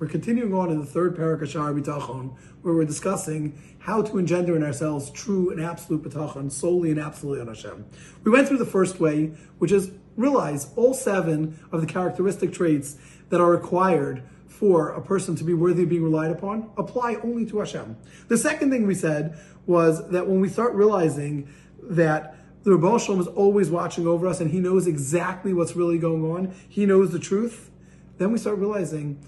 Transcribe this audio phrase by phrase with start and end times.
[0.00, 4.56] We're continuing on in the third parak of B'tachon, where we're discussing how to engender
[4.56, 7.84] in ourselves true and absolute b'tachon, solely and absolutely on Hashem.
[8.24, 12.96] We went through the first way, which is realize all seven of the characteristic traits
[13.28, 17.44] that are required for a person to be worthy of being relied upon apply only
[17.44, 17.94] to Hashem.
[18.28, 21.46] The second thing we said was that when we start realizing
[21.82, 25.98] that the Rebbe Shalom is always watching over us and he knows exactly what's really
[25.98, 27.70] going on, he knows the truth,
[28.16, 29.22] then we start realizing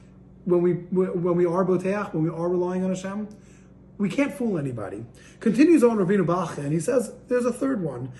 [0.45, 3.29] when we when we are boteach, when we are relying on Hashem,
[3.99, 5.05] we can't fool anybody.
[5.39, 8.11] Continues on Rabbeinu Bachya, and he says there's a third one.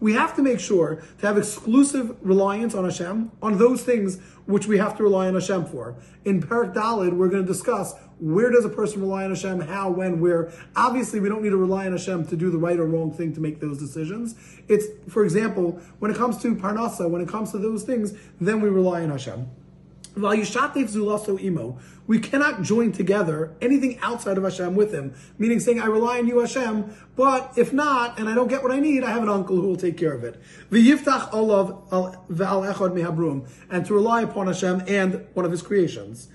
[0.00, 4.18] We have to make sure to have exclusive reliance on Hashem, on those things
[4.50, 5.96] which we have to rely on Hashem for.
[6.24, 9.90] In Parak Dalid, we're going to discuss where does a person rely on Hashem, how,
[9.90, 10.52] when, where.
[10.76, 13.32] Obviously, we don't need to rely on Hashem to do the right or wrong thing
[13.34, 14.34] to make those decisions.
[14.68, 18.60] It's, for example, when it comes to Parnasa, when it comes to those things, then
[18.60, 19.48] we rely on Hashem.
[22.06, 26.26] We cannot join together anything outside of Hashem with him, meaning saying, I rely on
[26.26, 29.28] you, Hashem, but if not, and I don't get what I need, I have an
[29.28, 30.40] uncle who will take care of it.
[33.70, 36.28] And to rely upon Hashem and one of his creations.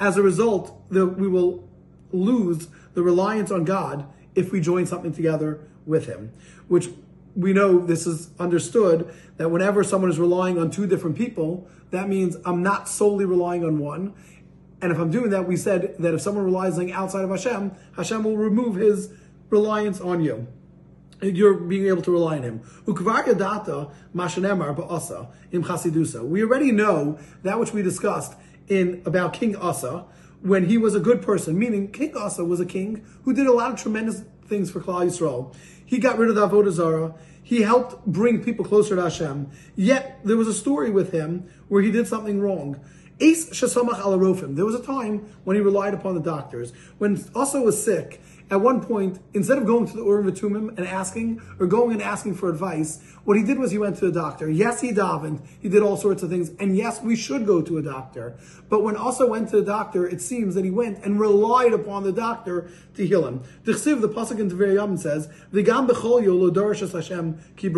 [0.00, 1.68] As a result, the, we will
[2.12, 6.32] lose the reliance on God if we join something together with him,
[6.68, 6.88] which
[7.36, 12.08] we know this is understood that whenever someone is relying on two different people, that
[12.08, 14.14] means I'm not solely relying on one.
[14.80, 17.72] And if I'm doing that, we said that if someone relies on outside of Hashem,
[17.96, 19.10] Hashem will remove his
[19.50, 20.46] reliance on you.
[21.22, 22.60] You're being able to rely on him.
[22.86, 22.92] We
[26.42, 28.34] already know that which we discussed
[28.68, 30.04] in about King Asa
[30.42, 33.52] when he was a good person, meaning King Asa was a king who did a
[33.52, 35.54] lot of tremendous things for Klal Yisrael.
[35.84, 37.14] He got rid of the Avodah Zarah.
[37.42, 39.50] He helped bring people closer to Hashem.
[39.76, 42.80] Yet there was a story with him where he did something wrong.
[43.20, 46.72] Ace Shasamach al There was a time when he relied upon the doctors.
[46.98, 48.20] When Asa was sick,
[48.50, 52.02] at one point, instead of going to the Urim Vitumim and asking, or going and
[52.02, 54.50] asking for advice, what he did was he went to the doctor.
[54.50, 55.40] Yes, he davened.
[55.60, 56.50] He did all sorts of things.
[56.60, 58.36] And yes, we should go to a doctor.
[58.68, 62.02] But when Asa went to the doctor, it seems that he went and relied upon
[62.02, 63.42] the doctor to heal him.
[63.64, 67.70] The Chsiv, the Pasuk in Tevei says, V'gam b'chol yo lo Hashem ki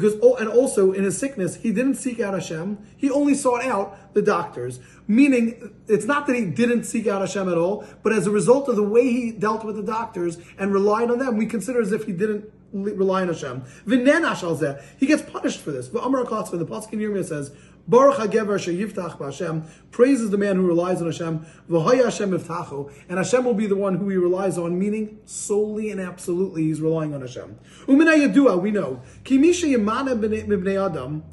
[0.00, 2.78] because oh, and also in his sickness he didn't seek out Hashem.
[2.96, 4.80] He only sought out the doctors.
[5.06, 8.68] Meaning, it's not that he didn't seek out Hashem at all, but as a result
[8.68, 11.92] of the way he dealt with the doctors and relied on them, we consider as
[11.92, 13.62] if he didn't rely on Hashem.
[13.86, 15.88] He gets punished for this.
[15.88, 17.52] But Amar the Pasuk in Yirmiyah says,
[17.88, 23.16] Baruch HaGever sheyiftach b'Hashem, praises the man who relies on Hashem, v'hoya Hashem iftachu, and
[23.16, 27.14] Hashem will be the one who he relies on, meaning solely and absolutely he's relying
[27.14, 27.58] on Hashem.
[27.86, 31.24] Umina yadua, we know, ki misha yimana b'nei adam,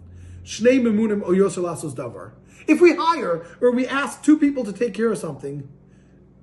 [0.45, 2.31] shnei memunim o davar.
[2.67, 5.67] If we hire or we ask two people to take care of something,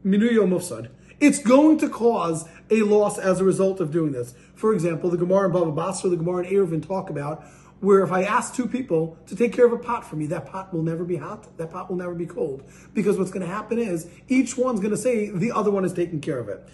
[0.04, 0.90] minuyo mufsad,
[1.20, 4.34] it's going to cause a loss as a result of doing this.
[4.54, 7.44] For example, the Gemara and Baba Basra, the Gemara and Eruvin talk about
[7.82, 10.46] where if I ask two people to take care of a pot for me, that
[10.46, 12.62] pot will never be hot, that pot will never be cold.
[12.94, 15.92] Because what's going to happen is each one's going to say the other one is
[15.92, 16.64] taking care of it.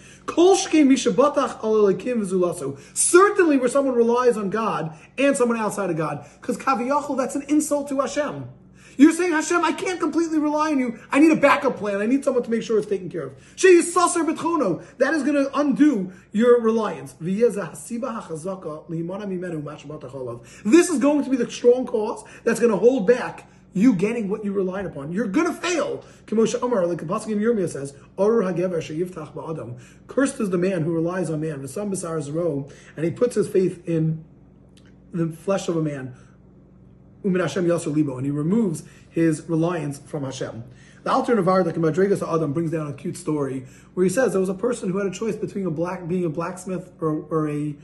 [2.93, 7.43] Certainly where someone relies on God and someone outside of God, because kaviyachol, that's an
[7.49, 8.47] insult to Hashem.
[8.99, 10.99] You're saying, Hashem, I can't completely rely on you.
[11.09, 12.01] I need a backup plan.
[12.01, 13.37] I need someone to make sure it's taken care of.
[13.55, 17.13] That is going to undo your reliance.
[17.13, 17.55] This
[20.89, 24.43] is going to be the strong cause that's going to hold back you getting what
[24.43, 25.13] you relied upon.
[25.13, 26.03] You're gonna fail.
[26.25, 27.93] Kimosha Amar, like the Yirmiyah says,
[30.07, 31.63] Cursed is the man who relies on man.
[32.97, 34.25] And he puts his faith in
[35.13, 36.15] the flesh of a man.
[37.23, 40.63] Umin Hashem Yasser Libo, and he removes his reliance from Hashem.
[41.03, 44.39] The Alter Navar, like Madrigas Adam, brings down a cute story where he says there
[44.39, 47.49] was a person who had a choice between a black being a blacksmith or, or
[47.49, 47.75] a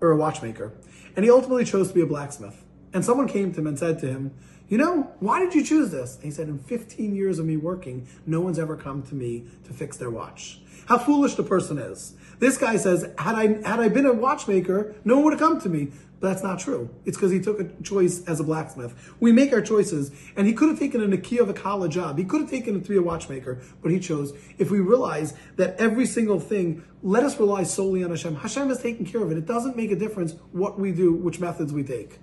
[0.00, 0.72] or a watchmaker,
[1.14, 2.64] and he ultimately chose to be a blacksmith.
[2.92, 4.34] And someone came to him and said to him,
[4.70, 7.58] "You know, why did you choose this?" And he said, "In 15 years of me
[7.58, 11.76] working, no one's ever come to me to fix their watch." How foolish the person
[11.76, 12.14] is.
[12.38, 15.60] This guy says, "Had I had I been a watchmaker, no one would have come
[15.60, 15.90] to me."
[16.20, 16.90] But that's not true.
[17.06, 18.94] It's because he took a choice as a blacksmith.
[19.20, 22.18] We make our choices, and he could have taken a Nakia of a college job.
[22.18, 24.34] He could have taken it to be a watchmaker, but he chose.
[24.58, 28.34] If we realize that every single thing, let us rely solely on Hashem.
[28.36, 29.38] Hashem is taking care of it.
[29.38, 32.18] It doesn't make a difference what we do, which methods we take.